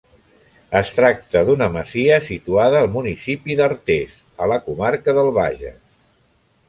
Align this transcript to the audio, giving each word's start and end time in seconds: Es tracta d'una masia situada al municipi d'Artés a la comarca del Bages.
Es 0.79 0.93
tracta 0.99 1.43
d'una 1.49 1.67
masia 1.75 2.17
situada 2.29 2.79
al 2.85 2.89
municipi 2.95 3.59
d'Artés 3.61 4.17
a 4.47 4.51
la 4.53 4.59
comarca 4.71 5.17
del 5.19 5.31
Bages. 5.41 5.79